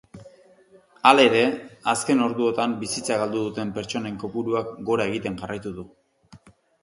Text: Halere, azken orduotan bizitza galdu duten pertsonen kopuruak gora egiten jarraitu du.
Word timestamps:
Halere, 1.09 1.41
azken 1.93 2.23
orduotan 2.29 2.73
bizitza 2.79 3.19
galdu 3.23 3.43
duten 3.49 3.75
pertsonen 3.77 4.17
kopuruak 4.23 4.71
gora 4.91 5.07
egiten 5.11 5.37
jarraitu 5.43 5.75
du. 5.77 5.85